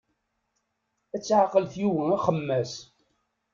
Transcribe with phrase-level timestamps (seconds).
[1.15, 2.73] Ad teɛqel tyuga axemmas.